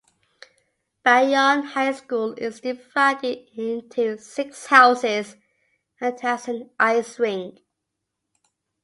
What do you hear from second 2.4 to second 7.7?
divided into six houses and has an ice rink.